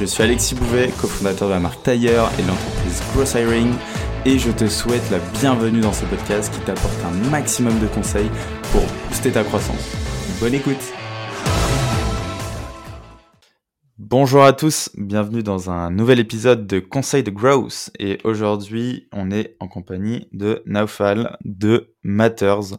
[0.00, 3.72] Je suis Alexis Bouvet, cofondateur de la marque Tailleur et de l'entreprise Gross Hiring
[4.26, 8.30] et je te souhaite la bienvenue dans ce podcast qui t'apporte un maximum de conseils
[8.72, 9.92] pour booster ta croissance.
[10.40, 10.92] Bonne écoute
[14.06, 19.30] Bonjour à tous, bienvenue dans un nouvel épisode de Conseil de Growth et aujourd'hui on
[19.30, 22.76] est en compagnie de Naufal de Matters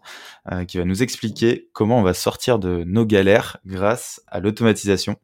[0.51, 5.15] euh, qui va nous expliquer comment on va sortir de nos galères grâce à l'automatisation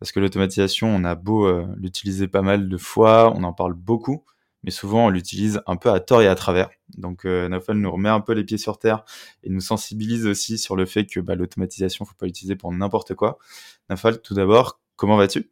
[0.00, 3.74] parce que l'automatisation on a beau euh, l'utiliser pas mal de fois, on en parle
[3.74, 4.24] beaucoup
[4.62, 6.70] mais souvent on l'utilise un peu à tort et à travers.
[6.96, 9.04] Donc euh, Naufal nous remet un peu les pieds sur terre
[9.42, 13.14] et nous sensibilise aussi sur le fait que bah, l'automatisation, faut pas l'utiliser pour n'importe
[13.14, 13.38] quoi.
[13.90, 15.50] Naufal, tout d'abord, comment vas-tu?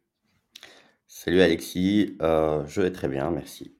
[1.09, 3.75] Salut Alexis, euh, je vais très bien, merci.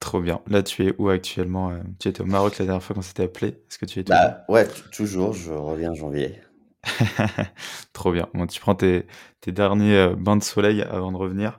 [0.00, 0.42] Trop bien.
[0.48, 3.22] Là, tu es où actuellement euh, Tu étais au Maroc la dernière fois quand c'était
[3.22, 3.48] appelé?
[3.48, 5.32] Est-ce que tu es bah, Ouais, toujours.
[5.32, 6.42] Je reviens en janvier.
[7.94, 8.28] Trop bien.
[8.34, 9.06] Bon, tu prends tes,
[9.46, 11.58] derniers euh, bains de soleil avant de revenir.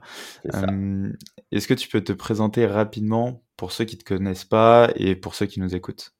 [1.50, 5.16] Est-ce que tu peux te présenter rapidement pour ceux qui ne te connaissent pas et
[5.16, 6.14] pour ceux qui nous écoutent?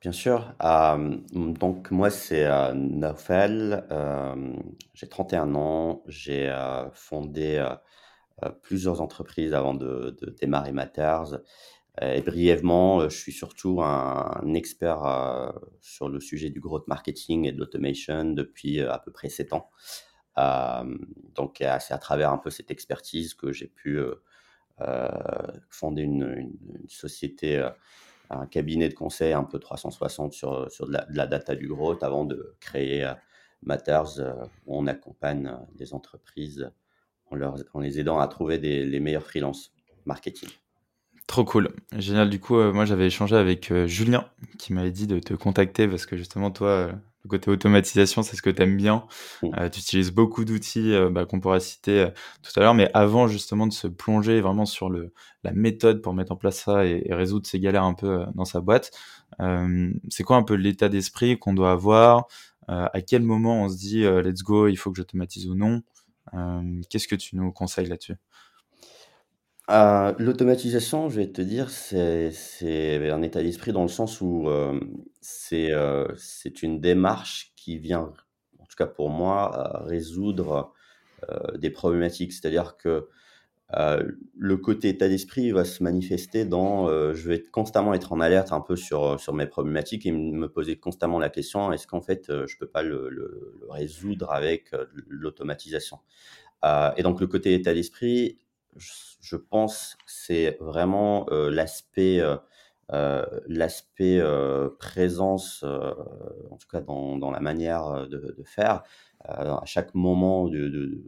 [0.00, 0.54] Bien sûr.
[0.60, 3.84] donc moi, c'est euh, Naufel.
[4.94, 6.02] j'ai 31 ans.
[6.06, 6.52] J'ai
[6.92, 7.66] fondé
[8.62, 11.40] plusieurs entreprises avant de, démarrer Matters.
[12.00, 15.00] Et brièvement, je suis surtout un, expert
[15.80, 19.68] sur le sujet du growth marketing et de l'automation depuis à peu près 7 ans.
[21.34, 23.98] donc c'est à travers un peu cette expertise que j'ai pu
[25.70, 26.52] fonder une,
[26.86, 27.68] société,
[28.30, 32.24] un cabinet de conseil un peu 360 sur, sur de, la, data du growth avant
[32.24, 33.10] de créer
[33.62, 34.20] Matters
[34.66, 36.70] où on accompagne des entreprises
[37.30, 39.72] en, les aidant à trouver les meilleurs freelances
[40.04, 40.48] marketing.
[41.28, 41.68] Trop cool.
[41.96, 42.30] Génial.
[42.30, 44.24] Du coup, euh, moi, j'avais échangé avec euh, Julien
[44.58, 46.92] qui m'avait dit de te contacter parce que justement, toi, euh,
[47.28, 49.04] le côté automatisation, c'est ce que tu aimes bien.
[49.42, 49.70] Mm.
[49.70, 52.08] tu utilises beaucoup d'outils bah, qu'on pourra citer
[52.42, 55.12] tout à l'heure, mais avant justement de se plonger vraiment sur le,
[55.44, 58.60] la méthode pour mettre en place ça et, résoudre ces galères un peu dans sa
[58.60, 58.90] boîte,
[60.08, 62.26] c'est quoi un peu l'état d'esprit qu'on doit avoir
[62.66, 65.82] À quel moment on se dit let's go, il faut que j'automatise ou non
[66.90, 68.16] Qu'est-ce que tu nous conseilles là-dessus?
[69.70, 72.32] Euh, l'automatisation, je vais te dire, c'est
[73.10, 74.80] un état d'esprit dans le sens où, euh,
[75.20, 78.12] c'est, euh, c'est une démarche qui vient,
[78.58, 80.72] en tout cas pour moi, résoudre,
[81.56, 82.32] des problématiques.
[82.32, 83.08] C'est-à-dire que,
[84.36, 88.60] le côté état d'esprit va se manifester dans, je vais constamment être en alerte un
[88.60, 92.68] peu sur, mes problématiques et me poser constamment la question: «Est-ce qu'en fait, je peux
[92.68, 94.70] pas le résoudre avec,
[95.08, 95.98] l'automatisation?»
[96.96, 98.38] et donc le côté état d'esprit
[98.78, 102.22] je pense, c'est vraiment l'aspect
[102.90, 104.22] l'aspect
[104.78, 108.82] présence, en tout cas dans, la manière de, faire,
[109.20, 111.02] à chaque moment de,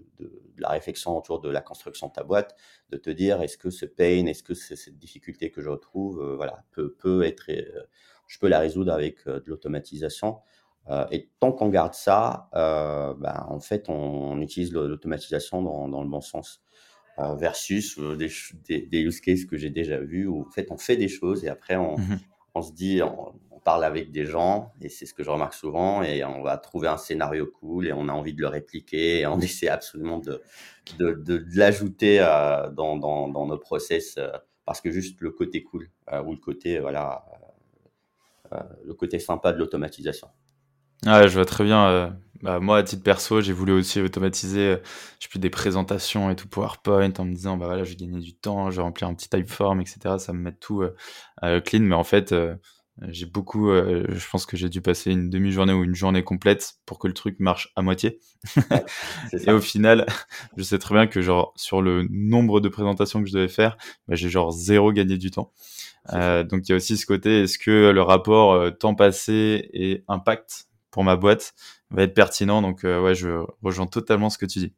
[0.58, 2.54] la réflexion autour de la construction de ta boîte,
[2.90, 6.64] de te dire est-ce que ce pain, est-ce que cette difficulté que je retrouve, voilà,
[6.72, 7.50] peut être,
[8.26, 10.40] je peux la résoudre avec de l'automatisation.
[11.10, 16.62] et tant qu'on garde ça, ben, en fait, on, utilise l'automatisation dans, le bon sens.
[17.22, 20.78] Euh, versus euh, des, des, use cases que j'ai déjà vus où en fait on
[20.78, 22.18] fait des choses et après on, mmh
[22.54, 26.02] on se dit, on, parle avec des gens et c'est ce que je remarque souvent
[26.02, 29.26] et on va trouver un scénario cool et on a envie de le répliquer et
[29.26, 30.40] on essaie absolument de,
[30.98, 34.18] de, de, l'ajouter euh, dans, dans, dans, nos process
[34.64, 35.90] parce que juste le côté cool
[36.24, 37.24] ou le côté, voilà,
[38.82, 40.28] le côté sympa de l'automatisation.
[41.06, 42.16] Ouais, je vois très bien.
[42.42, 44.76] Bah, moi, à titre perso, j'ai voulu aussi automatiser, euh,
[45.18, 47.96] je sais plus, des présentations et tout PowerPoint en me disant, bah voilà, je vais
[47.96, 50.18] gagner du temps, je vais remplir un petit typeform, etc.
[50.18, 50.96] Ça me met tout euh,
[51.44, 51.80] euh, clean.
[51.80, 52.34] Mais en fait,
[53.08, 56.98] j'ai beaucoup, je pense que j'ai dû passer une demi-journée ou une journée complète pour
[56.98, 58.18] que le truc marche à moitié.
[59.32, 60.06] et au final,
[60.56, 63.76] je sais très bien que genre sur le nombre de présentations que je devais faire,
[64.08, 65.52] bah, j'ai genre zéro gagné du temps.
[66.12, 70.69] donc il y a aussi ce côté, est-ce que le rapport temps passé et impact
[70.90, 71.54] pour ma boîte
[71.90, 72.62] va être pertinent.
[72.62, 74.72] Donc, euh, ouais, je rejoins totalement ce que tu dis.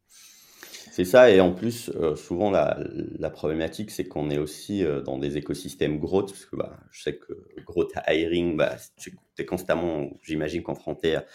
[0.91, 2.77] C'est ça, et en plus, euh, souvent la,
[3.17, 7.01] la problématique, c'est qu'on est aussi euh, dans des écosystèmes growth, parce que bah, je
[7.01, 7.33] sais que
[7.65, 11.25] growth hiring, bah, tu es constamment, j'imagine, confronté à,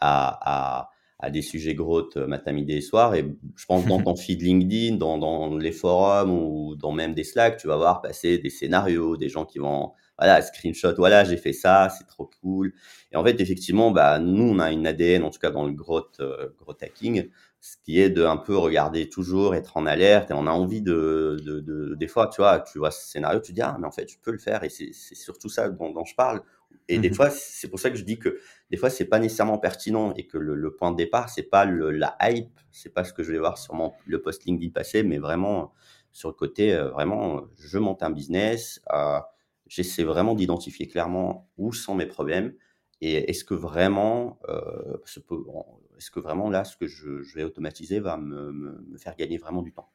[0.00, 3.14] à, à des sujets growth matin, midi et soir.
[3.14, 3.24] Et
[3.56, 7.56] je pense dans ton feed LinkedIn, dans, dans les forums ou dans même des Slack,
[7.56, 11.52] tu vas voir passer des scénarios, des gens qui vont voilà, screenshot, voilà, j'ai fait
[11.52, 12.72] ça, c'est trop cool.
[13.12, 15.72] Et en fait, effectivement, bah, nous, on a une ADN, en tout cas dans le
[15.72, 17.28] growth, euh, growth hacking,
[17.60, 20.82] ce qui est de un peu regarder toujours, être en alerte, et on a envie
[20.82, 23.86] de, de, de des fois, tu vois, tu vois ce scénario, tu dis, ah, mais
[23.86, 26.42] en fait, je peux le faire, et c'est surtout ça dont, dont, je parle.
[26.88, 28.38] Et des mmh fois, c'est pour ça que je dis que
[28.70, 31.64] des fois, c'est pas nécessairement pertinent, et que le, le point de départ, c'est pas
[31.64, 34.70] le, la hype, c'est pas ce que je vais voir sur mon, le post LinkedIn
[34.72, 35.72] passé, mais vraiment,
[36.12, 39.18] sur le côté, euh, vraiment, je monte un business, euh,
[39.66, 42.54] j'essaie vraiment d'identifier clairement où sont mes problèmes
[43.00, 44.96] et est-ce que vraiment, euh,
[45.96, 49.62] est-ce que vraiment là, ce que je, vais automatiser va me, me, faire gagner vraiment
[49.62, 49.90] du temps?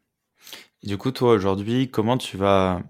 [0.84, 2.82] Du coup, toi aujourd'hui, comment tu vas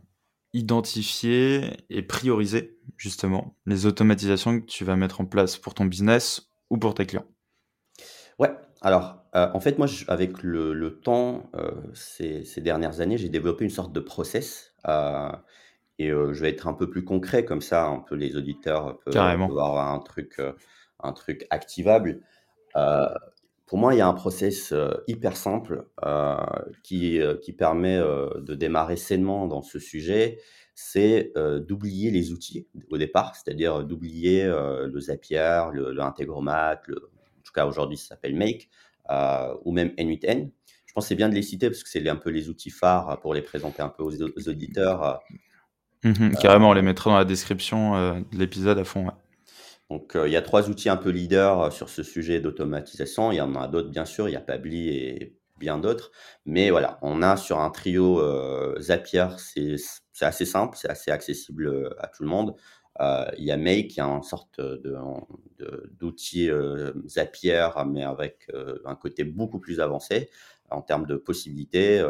[0.54, 6.50] identifier et prioriser justement les automatisations que tu vas mettre en place pour ton business
[6.69, 7.28] ou pour tes clients?
[8.38, 8.51] Ouais,
[8.81, 13.30] alors euh, en fait, moi, avec le, le temps, euh, ces, ces, dernières années, j'ai
[13.30, 14.74] développé une sorte de process.
[16.09, 19.00] Euh, et je vais être un peu plus concret comme ça, un peu les auditeurs
[19.00, 20.42] peuvent avoir un truc,
[21.00, 22.21] un truc activable.
[23.65, 24.74] pour moi, il y a un process
[25.07, 25.88] hyper simple
[26.83, 30.39] qui, qui permet de démarrer sainement dans ce sujet.
[30.74, 31.33] C'est
[31.68, 37.54] d'oublier les outils au départ, c'est-à-dire d'oublier le Zapier, le, le Integromat, le, en tout
[37.54, 38.69] cas aujourd'hui ça s'appelle Make,
[39.63, 40.51] ou même N8N.
[40.92, 42.69] Je pense que c'est bien de les citer parce que c'est un peu les outils
[42.69, 45.21] phares pour les présenter un peu aux, aux auditeurs
[46.03, 49.07] Mmh carrément, on les mettra dans la description euh, de l'épisode à fond.
[49.89, 53.31] Donc, euh, il y a trois outils un peu leaders euh, sur ce sujet d'automatisation.
[53.31, 54.27] Il y en a d'autres, bien sûr.
[54.27, 56.12] Il y a Pabli et bien d'autres.
[56.45, 58.19] Mais voilà, on a sur un trio
[58.80, 59.75] Zapier, c'est
[60.21, 62.56] assez simple, c'est assez accessible à tout le monde.
[63.38, 64.59] il y a Make, qui est une sorte
[66.00, 66.50] d'outil
[67.06, 68.47] Zapier, mais avec
[68.86, 70.31] un côté beaucoup plus avancé
[70.71, 72.04] en termes de possibilités.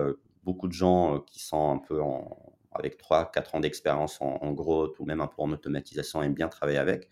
[0.45, 4.99] beaucoup de gens qui sont un peu en, avec 3-4 ans d'expérience en, en, growth
[4.99, 7.09] ou même un peu en automatisation aiment bien travailler avec.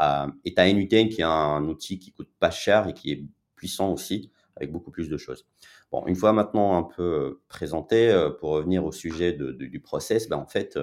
[0.00, 3.12] Euh, et tu as NUTN qui est un outil qui coûte pas cher et qui
[3.12, 3.24] est
[3.56, 5.46] puissant aussi, avec beaucoup plus de choses.
[5.90, 10.36] Bon, une fois maintenant un peu présenté, euh, pour revenir au sujet du process, ben
[10.36, 10.78] en fait,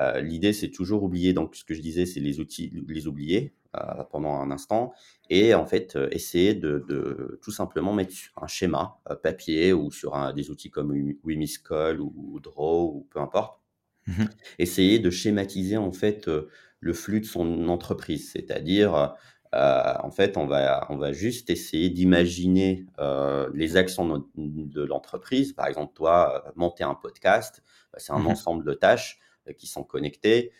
[0.00, 3.54] euh, l'idée c'est toujours oublier, donc ce que je disais, c'est les outils, les oublier
[3.76, 4.92] euh, pendant un instant,
[5.30, 10.32] et en fait essayer de, de, tout simplement mettre un schéma papier ou sur un,
[10.32, 10.92] des outils comme
[11.24, 13.60] Wimiscall ou, ou Draw ou peu importe,
[14.06, 14.24] Mmh
[14.58, 16.30] Essayer de schématiser en fait
[16.80, 19.16] le flux de son entreprise, c'est-à-dire
[19.52, 22.86] en fait on va on va juste essayer d'imaginer
[23.52, 25.52] les actions de, l'entreprise.
[25.52, 27.62] Par exemple, toi monter un podcast,
[27.92, 29.18] bah, c'est un mmh ensemble de tâches
[29.56, 30.52] qui sont connectées.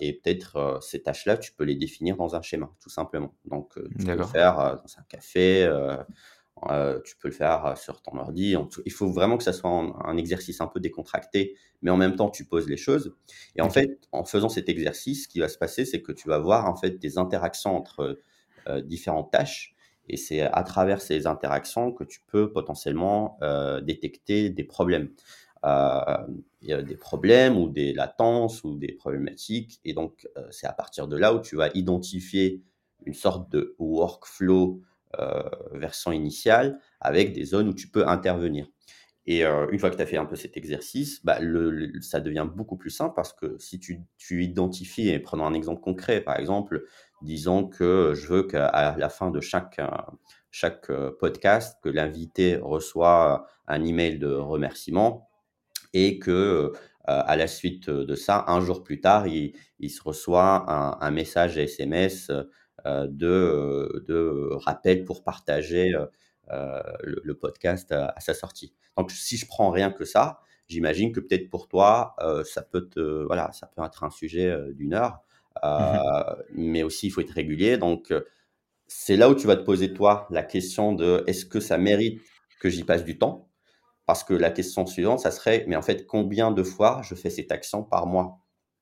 [0.00, 3.34] et peut-être ces tâches-là, tu peux les définir dans un schéma, tout simplement.
[3.44, 5.68] Donc, tu peux le faire dans un café,
[6.68, 8.54] euh, tu peux le faire euh, sur ton ordi.
[8.84, 12.28] Il faut vraiment que ça soit un, exercice un peu décontracté, mais en même temps,
[12.28, 13.14] tu poses les choses.
[13.56, 16.28] Et en fait, en faisant cet exercice, ce qui va se passer, c'est que tu
[16.28, 18.20] vas voir en fait des interactions entre
[18.68, 19.74] euh, différentes tâches.
[20.08, 23.38] Et c'est à travers ces interactions que tu peux potentiellement
[23.82, 25.10] détecter des problèmes.
[25.64, 29.80] Il y a des problèmes ou des latences ou des problématiques.
[29.84, 32.62] Et donc, c'est à partir de là où tu vas identifier
[33.06, 34.82] une sorte de workflow
[35.18, 35.42] euh,
[35.72, 38.68] version initiale avec des zones où tu peux intervenir.
[39.26, 42.20] Et euh, une fois que tu as fait un peu cet exercice, bah, le, ça
[42.20, 46.20] devient beaucoup plus simple parce que si tu, tu, identifies, et prenons un exemple concret,
[46.20, 46.84] par exemple,
[47.22, 49.80] disons que je veux qu'à la fin de chaque,
[50.52, 55.28] chaque euh, podcast, que l'invité reçoit un email de remerciement
[55.92, 56.72] et que
[57.06, 61.10] à la suite de ça, un jour plus tard, il, il se reçoit un, un
[61.10, 62.30] message SMS
[62.86, 65.92] euh, de, euh, de rappel pour partager
[66.50, 68.74] euh, le, podcast à, sa sortie.
[68.96, 73.24] Donc, si je prends rien que ça, j'imagine que peut-être pour toi, ça peut te,
[73.26, 75.20] voilà, ça peut être un sujet d'une heure,
[75.62, 75.98] mmh
[76.54, 77.76] mais aussi il faut être régulier.
[77.76, 78.12] Donc,
[78.86, 82.20] c'est là où tu vas te poser toi la question de est-ce que ça mérite
[82.60, 83.49] que j'y passe du temps?
[84.10, 87.30] Parce que la question suivante, ça serait mais en fait combien de fois je fais
[87.30, 88.40] cette action par mois?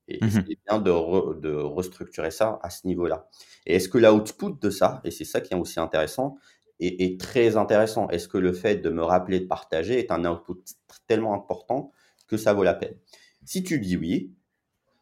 [0.09, 3.29] Et mmh c'est bien de, de, restructurer ça à ce niveau-là.
[3.67, 6.37] Et est-ce que l'output de ça, et c'est ça qui est aussi intéressant,
[6.81, 8.09] est, est très intéressant?
[8.09, 10.65] Est-ce que le fait de me rappeler de partager est un output
[11.07, 11.93] tellement important
[12.27, 12.97] que ça vaut la peine?
[13.45, 14.33] Si tu dis oui,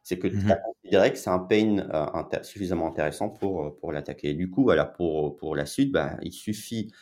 [0.02, 3.70] c'est que mmh tu as considéré que c'est un pain euh, suffisamment intéressant pour, euh,
[3.80, 4.34] pour l'attaquer.
[4.34, 6.92] Du coup, voilà, pour, pour la suite, ben, il suffit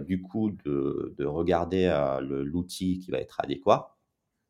[0.00, 3.96] du coup de, de regarder l'outil qui va être adéquat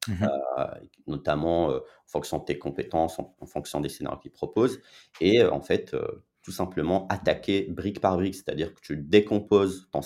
[0.09, 0.27] Mmh
[0.59, 0.67] euh,
[1.07, 4.81] notamment en fonction de tes compétences, en, fonction des scénarios qu'ils proposent.
[5.21, 5.97] Et en fait,
[6.43, 10.01] tout simplement attaquer brique par brique, c'est-à-dire que tu décomposes ton,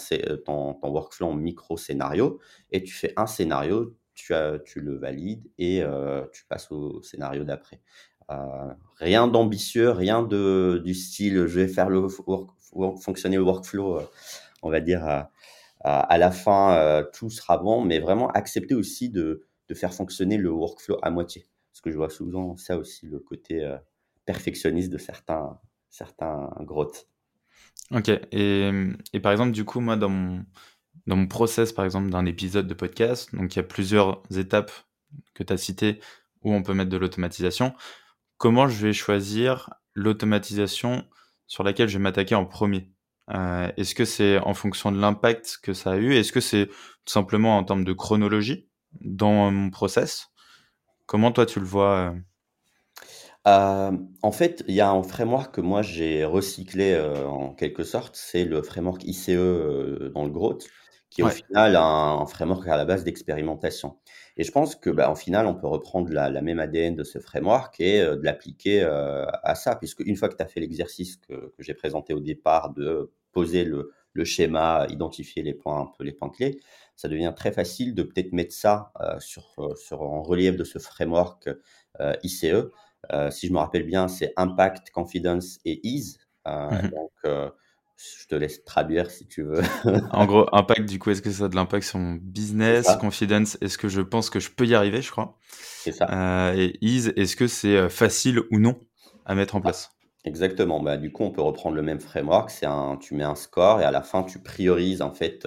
[0.44, 2.38] ton, workflow en micro-scénarios
[2.70, 5.82] et tu fais un scénario, tu, tu le valides et
[6.32, 7.80] tu passes au scénario d'après.
[8.98, 12.06] rien d'ambitieux, rien de, du style je vais faire le
[12.98, 14.00] fonctionner le workflow,
[14.66, 15.04] on va dire
[15.84, 20.98] à, la fin tout sera bon, mais vraiment accepter aussi de, faire fonctionner le workflow
[21.02, 21.46] à moitié.
[21.72, 23.76] Parce que je vois souvent ça aussi, le côté euh,
[24.24, 25.60] perfectionniste de certains,
[26.60, 27.08] grottes.
[27.90, 28.08] Ok.
[28.08, 28.70] Et,
[29.12, 30.44] et, par exemple, du coup, moi, dans mon,
[31.06, 34.72] dans mon process, par exemple, d'un épisode de podcast, donc il y a plusieurs étapes
[35.34, 36.00] que tu as citées
[36.42, 37.74] où on peut mettre de l'automatisation.
[38.38, 41.04] Comment je vais choisir l'automatisation
[41.46, 42.90] sur laquelle je vais m'attaquer en premier?
[43.34, 46.14] Euh, Est-ce que c'est en fonction de l'impact que ça a eu?
[46.14, 48.68] Est-ce que c'est tout simplement en termes de chronologie
[49.00, 50.28] dans mon process?
[51.06, 52.12] Comment toi tu le vois euh?
[53.46, 57.84] Euh, en fait, il y a un framework que moi j'ai recyclé euh, en quelque
[57.84, 60.66] sorte, c'est le framework ICE dans le Growth,
[61.10, 63.98] qui est au final un, framework à la base d'expérimentation.
[64.36, 67.18] Et je pense que, bah, en final, on peut reprendre la, même ADN de ce
[67.18, 71.54] framework et de l'appliquer à ça, puisque une fois que tu as fait l'exercice que,
[71.58, 76.12] j'ai présenté au départ de poser le, le, schéma, identifier les points un peu les
[76.12, 76.60] points clés,
[76.96, 80.64] ça devient très facile de peut-être mettre ça euh, sur, euh, sur, en relief de
[80.64, 81.50] ce framework
[82.00, 82.70] euh, ICE.
[83.30, 86.18] si je me rappelle bien, c'est Impact, Confidence et Ease.
[86.46, 87.52] Mmh donc,
[87.96, 89.62] je te laisse traduire si tu veux.
[90.12, 93.58] en gros, impact, du coup, est-ce que ça a de l'impact sur mon business Confidence,
[93.60, 95.38] est-ce que je pense que je peux y arriver, je crois?
[95.50, 96.52] C'est ça.
[96.54, 98.78] et ease, est-ce que c'est facile ou non
[99.24, 99.90] à mettre en place?
[100.24, 100.80] Exactement.
[100.80, 102.50] Bah, du coup, on peut reprendre le même framework.
[102.50, 105.46] C'est un, tu mets un score et à la fin, tu priorises en fait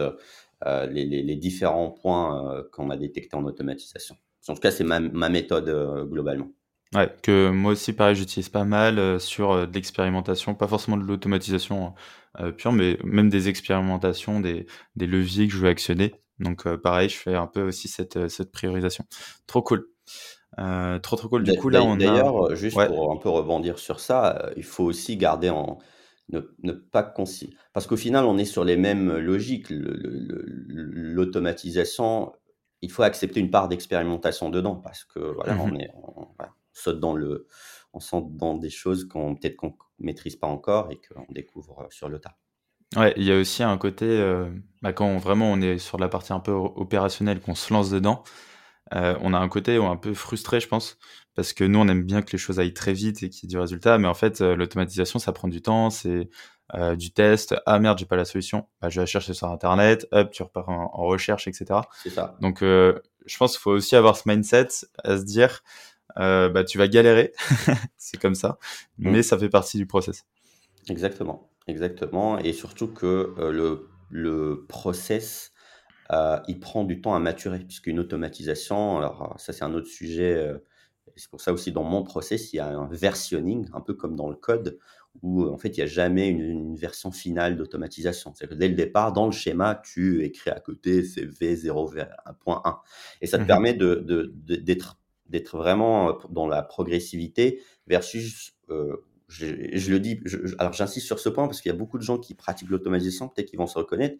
[0.65, 4.15] euh, les, différents points euh, qu'on a détectés en automatisation.
[4.49, 6.49] En tout cas, c'est ma, méthode euh, globalement.
[6.95, 11.93] Ouais, que moi aussi, pareil, j'utilise pas mal sur de l'expérimentation, pas forcément de l'automatisation
[12.57, 14.65] pure, mais même des expérimentations, des,
[14.95, 16.15] leviers que je veux actionner.
[16.39, 19.05] Donc, pareil, je fais un peu aussi cette, cette priorisation.
[19.45, 19.87] Trop cool.
[20.57, 21.43] trop, trop cool.
[21.43, 21.97] Du coup, là, on a.
[21.97, 25.77] D'ailleurs, juste pour un peu rebondir sur ça, il faut aussi garder en,
[26.31, 27.57] ne, pas considérer.
[27.73, 29.67] Parce qu'au final, on est sur les mêmes logiques.
[29.69, 32.31] L'automatisation,
[32.81, 35.91] il faut accepter une part d'expérimentation dedans parce que voilà, on, mmh est,
[36.79, 37.47] saute dans le,
[37.93, 41.87] on saute dans des choses qu'on peut-être qu'on maîtrise pas encore et qu'on découvre euh,
[41.89, 42.37] sur le tas.
[42.95, 44.49] Ouais, il y a aussi un côté, euh,
[44.81, 48.23] bah, quand vraiment on est sur la partie un peu opérationnelle, qu'on se lance dedans,
[48.95, 50.97] euh, on a un côté un peu frustré, je pense,
[51.35, 53.45] parce que nous, on aime bien que les choses aillent très vite et qu'il y
[53.47, 56.29] ait du résultat, mais en fait, euh, l'automatisation, ça prend du temps, c'est
[56.97, 57.55] du test.
[57.65, 58.67] Ah merde, j'ai pas la solution.
[58.79, 60.07] Bah, je vais la chercher sur Internet.
[60.11, 61.81] Hop, tu repars en, recherche, etc.
[62.03, 62.37] C'est ça.
[62.41, 64.67] Donc, je pense qu'il faut aussi avoir ce mindset
[65.03, 65.63] à se dire,
[66.19, 67.33] bah, tu vas galérer,
[67.97, 68.59] c'est comme ça,
[68.97, 69.11] mmh.
[69.11, 70.25] mais ça fait partie du process.
[70.89, 75.53] Exactement, exactement, et surtout que le, le process
[76.11, 79.87] euh, il prend du temps à maturer, puisqu'une automatisation, alors euh, ça c'est un autre
[79.87, 80.57] sujet, euh,
[81.15, 84.15] c'est pour ça aussi dans mon process, il y a un versionning, un peu comme
[84.15, 84.79] dans le code,
[85.21, 88.33] où en fait il n'y a jamais une, version finale d'automatisation.
[88.33, 92.77] C'est-à-dire que dès le départ, dans le schéma, tu écris à côté c'est V0.1.
[93.21, 93.93] Et ça te mmh permet de,
[95.29, 98.55] d'être, vraiment dans la progressivité versus
[99.29, 100.19] je, le dis,
[100.57, 103.29] alors j'insiste sur ce point parce qu'il y a beaucoup de gens qui pratiquent l'automatisation,
[103.29, 104.17] peut-être qu'ils vont se reconnaître,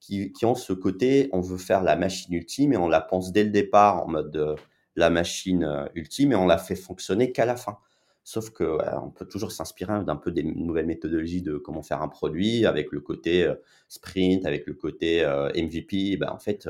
[0.00, 3.42] qui, ont ce côté, on veut faire la machine ultime et on la pense dès
[3.42, 4.56] le départ en mode
[4.96, 7.78] la machine ultime et on la fait fonctionner qu'à la fin.
[8.22, 12.08] Sauf que on peut toujours s'inspirer d'un peu des nouvelles méthodologies de comment faire un
[12.08, 13.50] produit avec le côté
[13.88, 15.24] sprint, avec le côté
[15.56, 16.16] MVP.
[16.16, 16.68] Ben, en fait,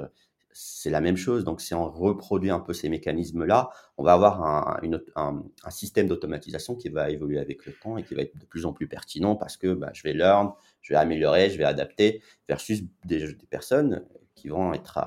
[0.54, 1.44] c'est la même chose.
[1.44, 4.80] Donc, si on reproduit un peu ces mécanismes-là, on va avoir un,
[5.16, 8.64] un, système d'automatisation qui va évoluer avec le temps et qui va être de plus
[8.64, 12.22] en plus pertinent parce que ben, je vais learn, je vais améliorer, je vais adapter,
[12.48, 14.06] versus des, des personnes
[14.36, 15.00] qui vont être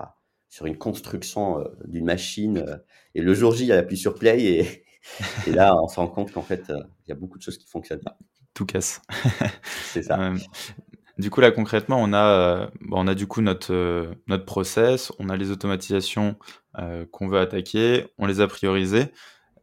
[0.50, 2.58] sur une construction euh, d'une machine.
[2.58, 2.78] Euh,
[3.16, 4.86] et le jour J, il appuie sur play et,
[5.48, 7.58] et là, on se rend compte qu'en fait, euh, il y a beaucoup de choses
[7.58, 8.18] qui fonctionnent pas.
[8.54, 9.02] Tout casse.
[9.94, 10.34] C'est ça.
[11.18, 15.38] Du coup, là, concrètement, on a, on a du coup notre, notre process, on a
[15.38, 16.36] les automatisations
[17.12, 19.12] qu'on veut attaquer, on les a priorisées.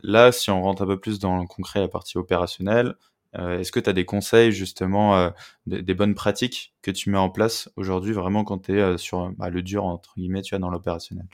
[0.03, 2.95] Là, si on rentre un peu plus dans le concret, la partie opérationnelle,
[3.37, 5.31] euh, est-ce que tu as des conseils justement, euh,
[5.67, 9.31] des, bonnes pratiques que tu mets en place aujourd'hui vraiment quand tu es euh, sur
[9.33, 11.27] bah, le dur, entre guillemets, tu as dans l'opérationnel?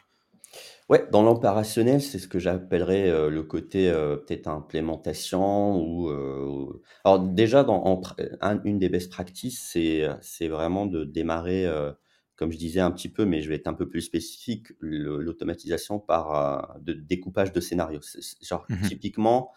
[0.89, 6.11] Ouais, dans l'opérationnel, c'est ce que j'appellerais le côté peut-être implémentation ou
[7.05, 8.03] alors déjà dans
[8.65, 11.69] une des best practices, c'est c'est vraiment de démarrer
[12.37, 16.01] comme je disais un petit peu, mais je vais être un peu plus spécifique, l'automatisation
[16.01, 18.01] par de découpage de scénarios.
[18.43, 19.53] Genre mmh typiquement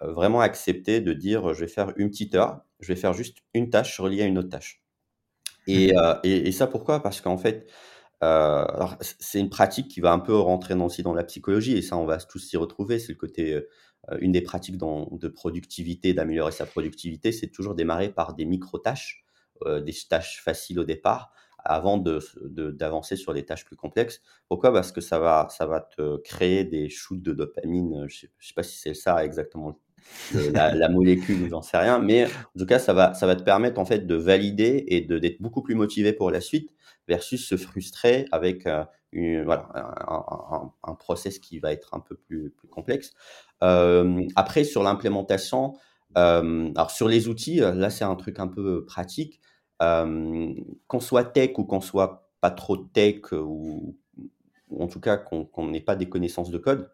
[0.00, 3.68] vraiment accepter de dire je vais faire une petite heure, je vais faire juste une
[3.70, 4.82] tâche reliée à une autre tâche.
[5.66, 7.02] Et, Mmh et, et ça pourquoi?
[7.02, 7.70] Parce qu'en fait,
[8.20, 11.96] alors c'est une pratique qui va un peu rentrer aussi dans la psychologie et ça
[11.96, 12.98] on va tous s'y retrouver.
[12.98, 13.60] C'est le côté
[14.20, 19.24] une des pratiques dans, de productivité, d'améliorer sa productivité, c'est toujours démarrer par des micro-tâches,
[19.66, 21.32] des tâches faciles au départ,
[21.64, 24.22] avant d'avancer de, d'avancer sur les tâches plus complexes.
[24.48, 24.72] Pourquoi?
[24.72, 28.06] Parce que ça va, ça va te créer des shoots de dopamine.
[28.08, 29.78] Je ne sais, sais, pas si c'est ça exactement
[30.52, 33.42] la, la, molécule, j'en sais rien, mais en tout cas, ça va, ça va te
[33.42, 36.70] permettre en fait de valider et d'être beaucoup plus motivé pour la suite
[37.06, 39.68] versus se frustrer avec euh, une, voilà,
[40.82, 43.12] un, process qui va être un peu plus, plus complexe.
[43.62, 45.74] Euh, après, sur l'implémentation,
[46.16, 49.40] euh, alors sur les outils, là c'est un truc un peu pratique.
[49.80, 50.54] Euh,
[50.88, 53.96] qu'on soit tech ou qu'on soit pas trop tech ou
[54.76, 56.90] en tout cas qu'on n'ait pas des connaissances de code,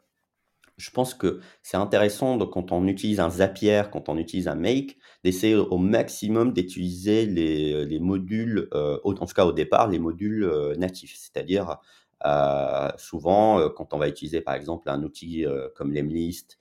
[0.76, 4.99] je pense que c'est intéressant quand on utilise un Zapier, quand on utilise un Make,
[5.23, 10.45] d'essayer au maximum d'utiliser les, les, modules, euh, en tout cas au départ, les modules
[10.45, 11.16] euh, natifs.
[11.16, 11.78] C'est-à-dire,
[12.26, 16.59] euh, souvent, quand on va utiliser par exemple un outil comme Lemlist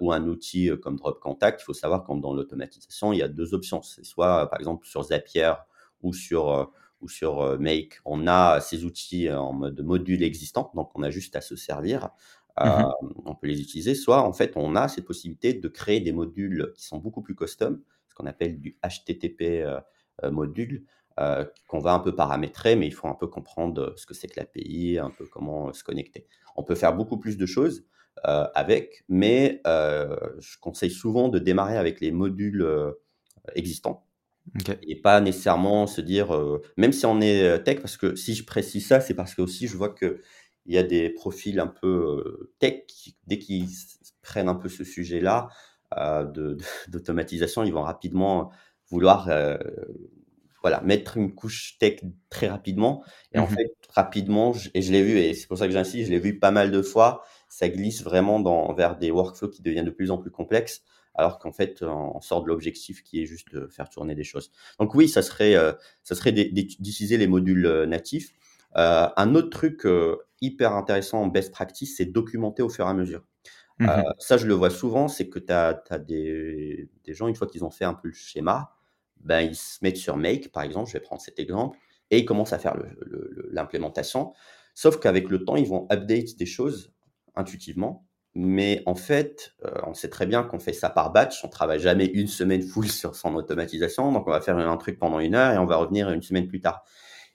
[0.00, 3.28] ou un outil comme Drop Contact, il faut savoir que dans l'automatisation, il y a
[3.28, 3.82] deux options.
[3.82, 5.52] C'est soit, par exemple, sur Zapier
[6.02, 11.02] ou sur ou sur Make, on a ces outils en mode module existant, donc on
[11.02, 12.10] a juste à se servir.
[12.60, 12.82] Mmh Euh,
[13.24, 13.94] on peut les utiliser.
[13.94, 17.34] Soit, en fait, on a cette possibilité de créer des modules qui sont beaucoup plus
[17.34, 17.80] custom,
[18.12, 19.80] ce qu'on appelle du HTTP euh,
[20.22, 20.84] euh, module,
[21.18, 24.28] euh, qu'on va un peu paramétrer, mais il faut un peu comprendre ce que c'est
[24.28, 26.26] que l'API, un peu comment se connecter.
[26.56, 27.84] On peut faire beaucoup plus de choses
[28.24, 32.64] avec, mais je conseille souvent de démarrer avec les modules
[33.54, 34.06] existants.
[34.60, 34.76] Okay.
[34.82, 36.38] Et pas nécessairement se dire,
[36.76, 39.66] même si on est tech, parce que si je précise ça, c'est parce que aussi
[39.66, 40.20] je vois que
[40.66, 43.68] il y a des profils un peu tech, qui, dès qu'ils
[44.22, 45.48] prennent un peu ce sujet-là
[45.96, 46.56] euh,
[46.88, 48.50] d'automatisation, ils vont rapidement
[48.88, 49.56] vouloir euh,
[50.62, 52.00] voilà, mettre une couche tech
[52.30, 53.04] très rapidement.
[53.32, 55.72] Et mmh en fait, rapidement, je, et je l'ai vu, et c'est pour ça que
[55.72, 59.50] j'insiste, je l'ai vu pas mal de fois, ça glisse vraiment dans, vers des workflows
[59.50, 60.82] qui deviennent de plus en plus complexes,
[61.14, 64.50] alors qu'en fait, on sort de l'objectif qui est juste de faire tourner des choses.
[64.78, 65.72] Donc oui, ça serait, euh,
[66.04, 68.32] ça serait d'utiliser les modules natifs.
[68.76, 72.90] Euh, un autre truc euh, hyper intéressant en best practice, c'est documenter au fur et
[72.90, 73.24] à mesure.
[73.78, 77.26] Mmh euh, ça, je le vois souvent, c'est que tu as, as des, des, gens,
[77.26, 78.76] une fois qu'ils ont fait un peu le schéma,
[79.20, 81.78] ben, ils se mettent sur Make, par exemple, je vais prendre cet exemple,
[82.10, 82.76] et ils commencent à faire
[83.50, 84.34] l'implémentation.
[84.74, 86.92] Sauf qu'avec le temps, ils vont update des choses
[87.34, 88.06] intuitivement.
[88.34, 91.44] Mais en fait, euh, on sait très bien qu'on fait ça par batch.
[91.44, 94.10] On travaille jamais une semaine full sur son automatisation.
[94.12, 96.48] Donc, on va faire un truc pendant une heure et on va revenir une semaine
[96.48, 96.84] plus tard.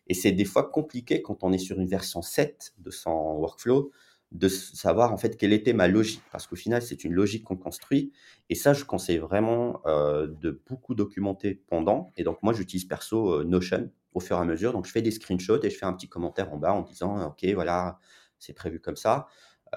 [0.08, 3.92] Et c'est des fois compliqué quand on est sur une version 7 de son workflow
[4.32, 6.24] de savoir en fait quelle était ma logique.
[6.32, 8.12] Parce qu'au final, c'est une logique qu'on construit.
[8.50, 12.12] Et ça, je conseille vraiment euh, de beaucoup documenter pendant.
[12.18, 14.74] Et donc, moi, j'utilise perso euh, Notion au fur et à mesure.
[14.74, 17.28] Donc, je fais des screenshots et je fais un petit commentaire en bas en disant,
[17.28, 18.00] OK, voilà,
[18.40, 19.28] c'est prévu comme ça.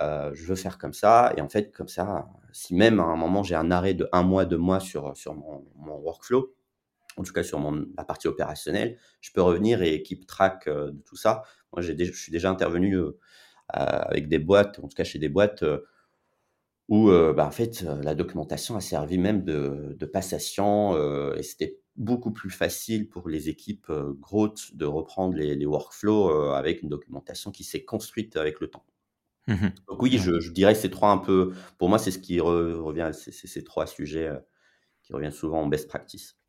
[0.01, 1.33] Euh, je veux faire comme ça.
[1.37, 4.23] Et en fait, comme ça, si même à un moment j'ai un arrêt de un
[4.23, 6.53] mois, deux mois sur, sur mon workflow,
[7.17, 10.91] en tout cas sur mon, la partie opérationnelle, je peux revenir et keep track euh,
[10.91, 11.43] de tout ça.
[11.73, 13.13] Moi, j'ai je suis déjà intervenu euh,
[13.69, 15.79] avec des boîtes, en tout cas chez des boîtes euh,
[16.89, 20.97] où, bah, en fait, la documentation a servi même de, de passation
[21.37, 26.83] et c'était beaucoup plus facile pour les équipes growth de reprendre les, les workflows avec
[26.83, 28.85] une documentation qui s'est construite avec le temps.
[29.47, 32.41] Mmh Donc oui, je, je, dirais ces trois un peu, pour moi, c'est ce qui
[32.41, 34.29] re, revient, c'est ces trois sujets
[35.05, 36.40] qui reviennent souvent en best practice.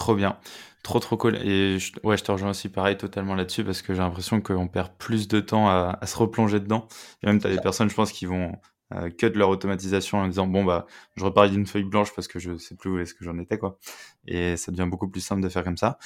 [0.00, 0.38] Trop bien,
[0.82, 1.36] trop trop cool.
[1.46, 4.66] Et je, ouais, je te rejoins aussi pareil totalement là-dessus parce que j'ai l'impression qu'on
[4.66, 6.88] perd plus de temps à, se replonger dedans.
[7.22, 8.52] Et même, tu as des personnes, je pense, qui vont
[8.94, 10.86] euh, cut leur automatisation en disant bon bah
[11.16, 13.58] je repars d'une feuille blanche parce que je sais plus où est-ce que j'en étais
[13.58, 13.78] quoi.
[14.26, 15.98] Et ça devient beaucoup plus simple de faire comme ça.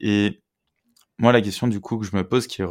[0.00, 0.42] Et
[1.18, 2.66] moi, la question du coup que je me pose, qui est,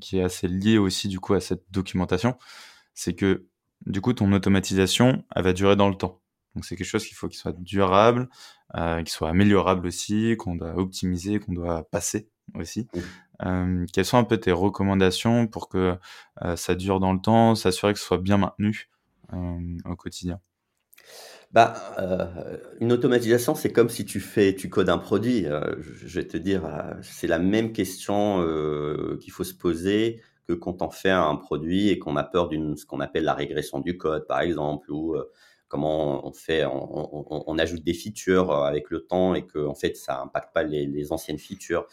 [0.00, 2.36] qui est assez liée aussi du coup à cette documentation,
[2.94, 3.48] c'est que
[3.86, 6.22] du coup ton automatisation, elle va durer dans le temps.
[6.54, 8.28] Donc c'est quelque chose qu'il faut qu'il soit durable,
[8.76, 12.88] euh, qu'il soit améliorable aussi, qu'on doit optimiser, qu'on doit passer aussi.
[13.44, 15.96] Euh, quelles sont un peu tes recommandations pour que
[16.42, 18.88] euh, ça dure dans le temps, s'assurer que ce soit bien maintenu
[19.84, 20.40] au quotidien?
[21.52, 25.46] Bah, euh, une automatisation, c'est comme si tu fais, tu codes un produit.
[25.46, 28.38] Euh, je, vais te dire, euh, c'est la même question
[29.20, 32.76] qu'il faut se poser que quand on fait un produit et qu'on a peur d'une
[32.76, 35.16] ce qu'on appelle la régression du code, par exemple, ou
[35.70, 40.20] comment on fait, on, ajoute des features avec le temps et que en fait ça
[40.20, 41.86] impacte pas les, anciennes features.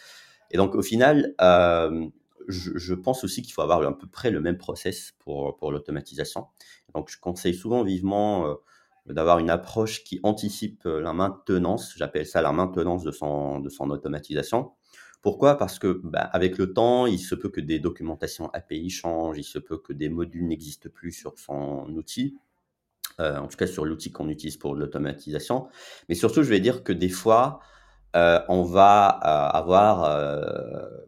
[0.51, 2.07] Et donc au final, euh,
[2.47, 5.71] je, je, pense aussi qu'il faut avoir à peu près le même process pour pour
[5.71, 6.47] l'automatisation.
[6.93, 8.55] Donc je conseille souvent vivement euh,
[9.13, 11.93] d'avoir une approche qui anticipe la maintenance.
[11.95, 14.71] J'appelle ça la maintenance de son, de son automatisation.
[15.21, 15.57] Pourquoi?
[15.57, 19.43] Parce que bah, avec le temps, il se peut que des documentations API changent, il
[19.43, 22.37] se peut que des modules n'existent plus sur son outil,
[23.19, 25.67] euh, en tout cas sur l'outil qu'on utilise pour l'automatisation.
[26.09, 27.59] Mais surtout, je vais dire que des fois,
[28.15, 30.01] euh, on va euh, avoir,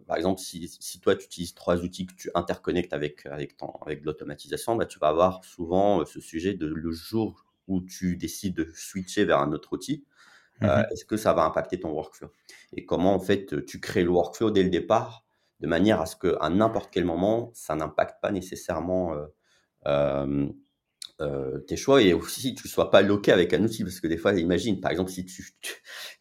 [0.08, 3.72] par exemple, si, si, toi tu utilises trois outils que tu interconnectes avec avec, ton,
[3.86, 8.56] avec l'automatisation, bah, tu vas avoir souvent ce sujet de le jour où tu décides
[8.56, 10.04] de switcher vers un autre outil,
[10.64, 12.32] euh, mmh est-ce que ça va impacter ton workflow?
[12.74, 15.26] Et comment en fait tu crées le workflow dès le départ
[15.62, 19.26] de manière à ce qu'à n'importe quel moment, ça n'impacte pas nécessairement euh,
[19.88, 20.50] euh,
[21.68, 24.18] tes choix et aussi tu ne sois pas loqué avec un outil parce que des
[24.18, 25.46] fois, imagine par exemple si tu,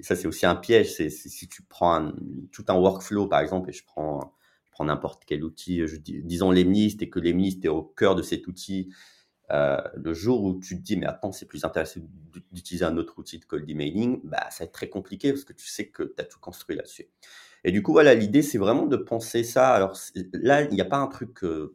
[0.01, 2.13] ça c'est aussi un piège, c'est si tu prends
[2.53, 4.35] tout un workflow par exemple et je prends
[4.73, 8.47] prends n'importe quel outil, je, disons Lemlist et que Lemlist est au cœur de cet
[8.47, 8.91] outil
[9.51, 12.01] euh, le jour où tu te dis, mais attends, c'est plus intéressant
[12.53, 15.55] d'utiliser un autre outil de cold emailing, bah, ça va être très compliqué parce que
[15.55, 17.09] tu sais que tu as tout construit là-dessus.
[17.65, 19.71] Et du coup, voilà, l'idée, c'est vraiment de penser ça.
[19.71, 19.97] Alors
[20.33, 21.75] là, il n'y a pas un truc euh,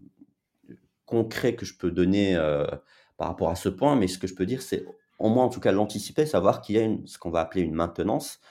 [1.05, 2.65] concret que je peux donner euh,
[3.23, 4.86] par rapport à ce point, mais ce que je peux dire, c'est
[5.17, 7.62] au moins, en tout cas, l'anticiper, savoir qu'il y a une, ce qu'on va appeler
[7.62, 8.41] une maintenance.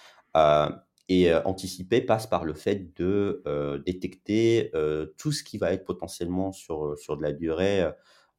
[1.08, 3.42] et anticiper passe par le fait de
[3.84, 4.72] détecter
[5.18, 7.84] tout ce qui va être potentiellement sur, sur de la durée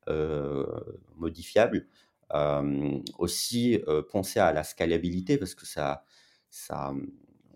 [0.10, 0.66] euh,
[1.18, 1.88] modifiable.
[2.34, 6.04] Euh, aussi, euh, penser à la scalabilité parce que ça,
[6.50, 6.94] ça,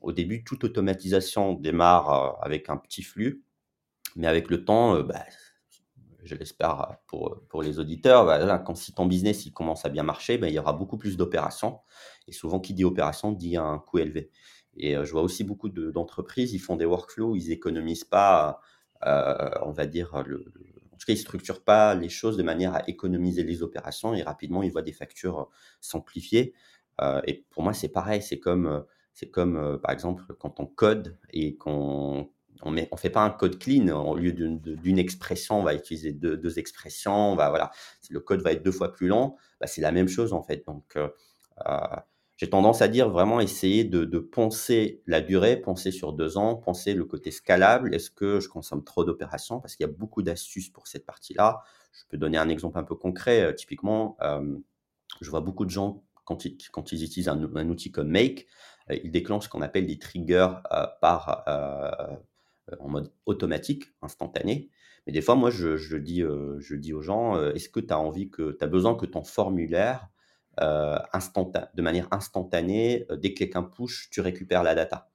[0.02, 3.44] au début, toute automatisation démarre avec un petit flux,
[4.16, 5.26] mais avec le temps, bah,
[6.28, 10.04] je l'espère pour, pour les auditeurs, bah, quand si ton business il commence à bien
[10.04, 11.80] marcher, bah, il y aura beaucoup plus d'opérations.
[12.28, 14.32] Et souvent, qui dit opération dit un coût élevé.
[14.76, 18.60] Et je vois aussi beaucoup d'entreprises, ils font des workflows, ils économisent pas,
[19.04, 20.46] on va dire, le,
[20.98, 24.24] en tout cas, ils structurent pas les choses de manière à économiser les opérations et
[24.24, 25.46] rapidement, ils voient des factures euh,
[25.80, 26.56] s'amplifier.
[27.02, 28.24] Euh, et pour moi, c'est pareil.
[28.24, 28.80] C'est comme, euh,
[29.14, 33.60] c'est comme par exemple, quand on code et qu'on on ne fait pas un code
[33.60, 33.88] clean.
[33.90, 37.34] Au lieu d'une expression, on va utiliser deux, expressions.
[37.34, 37.72] On va, voilà,
[38.10, 39.36] le code va être deux fois plus lent.
[39.60, 40.66] Bah, c'est la même chose en fait.
[40.66, 40.98] Donc,
[42.38, 46.56] j'ai tendance à dire vraiment essayer de, de, penser la durée, penser sur deux ans,
[46.56, 47.96] penser le côté scalable.
[47.96, 49.60] Est-ce que je consomme trop d'opérations?
[49.60, 51.64] Parce qu'il y a beaucoup d'astuces pour cette partie-là.
[51.94, 53.42] Je peux donner un exemple un peu concret.
[53.42, 54.56] Euh, typiquement, euh,
[55.20, 58.46] je vois beaucoup de gens, quand ils, utilisent un, outil comme Make,
[58.92, 62.16] euh, ils déclenchent ce qu'on appelle des triggers euh, par, euh,
[62.80, 64.70] en mode automatique, instantané.
[65.06, 68.00] Mais des fois, moi, je, je dis, je dis aux gens, est-ce que tu as
[68.00, 70.10] envie que, tu besoin que ton formulaire
[70.60, 70.98] euh,
[71.76, 75.10] de manière instantanée, euh, dès que quelqu'un push, tu récupères la data?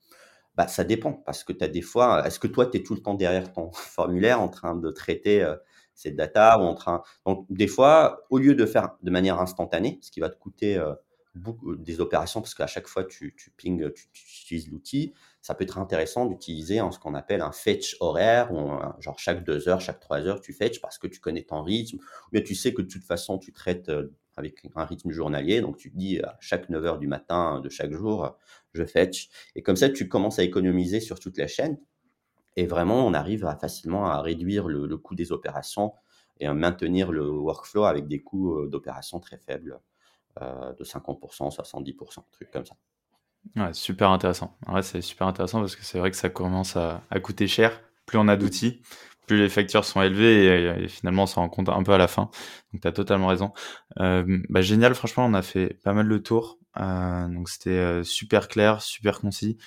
[0.55, 2.95] Bah, ça dépend, parce que tu as des fois, est-ce que toi, tu es tout
[2.95, 5.57] le temps derrière ton formulaire en train de traiter euh,
[5.95, 7.03] cette data ou en train...
[7.27, 10.81] Donc, des fois, au lieu de faire de manière instantanée, ce qui va te coûter
[11.35, 15.65] beaucoup, des opérations, parce qu'à chaque fois, tu, tu ping, tu, utilises l'outil, ça peut
[15.65, 20.01] être intéressant d'utiliser ce qu'on appelle un fetch horaire, ou genre chaque deux heures, chaque
[20.01, 21.99] trois heures, tu fetch parce que tu connais ton rythme,
[22.33, 23.91] mais tu sais que de toute façon, tu traites
[24.37, 25.61] avec un rythme journalier.
[25.61, 28.37] Donc, tu te dis à chaque 9 heures du matin de chaque jour,
[28.73, 29.29] je fetch.
[29.55, 31.79] Et comme ça, tu commences à économiser sur toute la chaîne.
[32.57, 35.93] Et vraiment, on arrive facilement à réduire le, coût des opérations
[36.41, 39.79] et à maintenir le workflow avec des coûts euh, d'opération très faibles, euh,
[40.41, 42.75] de 50%, 70%, trucs comme ça.
[43.57, 44.57] Ouais, super intéressant.
[44.69, 47.81] Ouais, c'est super intéressant parce que c'est vrai que ça commence à, coûter cher.
[48.07, 48.83] Plus on a d'outils,
[49.27, 52.09] plus les factures sont élevées et, finalement on s'en rend compte un peu à la
[52.09, 52.31] fin.
[52.73, 53.53] Donc tu as totalement raison.
[54.01, 56.59] Euh, bah, génial, franchement on a fait pas mal de tours.
[56.81, 59.59] Euh, donc c'était euh, super clair, super concis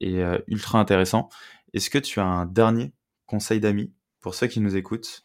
[0.00, 1.28] et euh, ultra intéressant.
[1.72, 2.92] Est-ce que tu as un dernier
[3.26, 5.23] conseil d'amis pour ceux qui nous écoutent?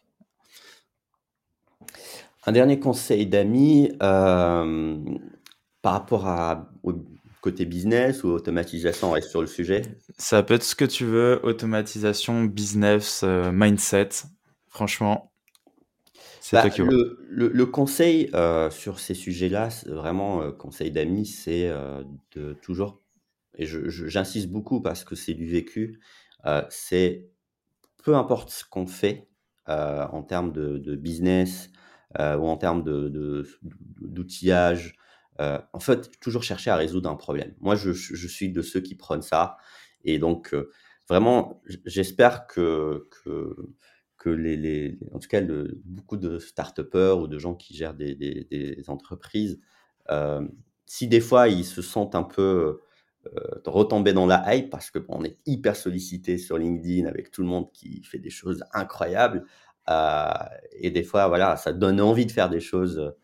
[2.50, 4.42] Un dernier conseil d'amis par
[5.84, 6.68] rapport à,
[7.40, 9.82] côté business ou automatisation, on reste sur le sujet
[10.18, 14.08] Ça peut être ce que tu veux, automatisation, business, euh, mindset.
[14.66, 15.30] Franchement,
[16.40, 21.72] c'est bah, le, le, le, conseil euh, sur ces sujets-là, vraiment, euh, conseil d'amis, c'est
[22.34, 23.00] de toujours,
[23.54, 26.00] et j'insiste beaucoup parce que c'est du vécu,
[26.68, 27.28] c'est
[28.02, 29.28] peu importe ce qu'on fait
[29.68, 31.70] en termes de, de business
[32.18, 32.82] ou en termes
[34.00, 34.94] d'outillage,
[35.40, 37.54] euh, en fait, toujours chercher à résoudre un problème.
[37.60, 39.56] Moi, je, suis de ceux qui prennent ça.
[40.04, 40.70] Et donc, euh,
[41.08, 43.08] vraiment, j'espère que,
[44.18, 45.40] que, les, en tout cas,
[45.84, 49.58] beaucoup de start ou de gens qui gèrent des, entreprises,
[50.10, 50.46] euh,
[50.84, 52.80] si des fois ils se sentent un peu
[53.64, 57.70] retombés dans la hype parce qu'on est hyper sollicité sur LinkedIn avec tout le monde
[57.72, 59.44] qui fait des choses incroyables,
[60.72, 63.14] et des fois, voilà, ça donne envie de faire des choses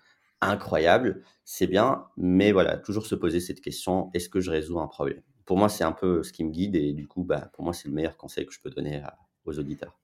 [0.41, 4.87] incroyable, c'est bien, mais voilà, toujours se poser cette question, est-ce que je résous un
[4.87, 5.23] problème?
[5.45, 7.73] Pour moi, c'est un peu ce qui me guide et du coup, bah, pour moi,
[7.73, 9.03] c'est le meilleur conseil que je peux donner
[9.45, 9.97] aux auditeurs.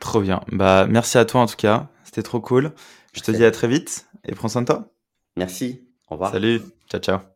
[0.00, 0.40] Trop bien.
[0.52, 1.88] Bah, merci à toi en tout cas.
[2.04, 2.72] C'était trop cool.
[3.12, 4.92] Je te dis à très vite et prends soin de toi.
[5.36, 5.88] Merci.
[6.08, 6.32] Au revoir.
[6.32, 6.60] Salut.
[6.88, 7.35] Ciao, ciao.